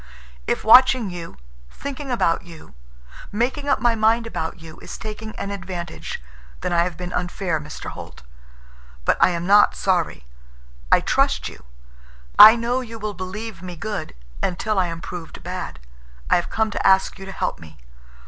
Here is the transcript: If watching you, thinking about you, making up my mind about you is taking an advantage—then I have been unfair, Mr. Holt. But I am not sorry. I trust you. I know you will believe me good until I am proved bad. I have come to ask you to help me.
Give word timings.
If 0.47 0.63
watching 0.63 1.11
you, 1.11 1.37
thinking 1.69 2.09
about 2.09 2.41
you, 2.41 2.73
making 3.31 3.69
up 3.69 3.79
my 3.79 3.93
mind 3.93 4.25
about 4.25 4.59
you 4.59 4.79
is 4.79 4.97
taking 4.97 5.35
an 5.35 5.51
advantage—then 5.51 6.73
I 6.73 6.81
have 6.85 6.97
been 6.97 7.13
unfair, 7.13 7.59
Mr. 7.59 7.91
Holt. 7.91 8.23
But 9.05 9.15
I 9.21 9.29
am 9.29 9.45
not 9.45 9.75
sorry. 9.75 10.25
I 10.91 11.01
trust 11.01 11.49
you. 11.49 11.65
I 12.39 12.55
know 12.55 12.81
you 12.81 12.97
will 12.97 13.13
believe 13.13 13.61
me 13.61 13.75
good 13.75 14.15
until 14.41 14.79
I 14.79 14.87
am 14.87 15.01
proved 15.01 15.43
bad. 15.43 15.77
I 16.31 16.37
have 16.37 16.49
come 16.49 16.71
to 16.71 16.87
ask 16.87 17.19
you 17.19 17.25
to 17.27 17.31
help 17.31 17.59
me. 17.59 17.77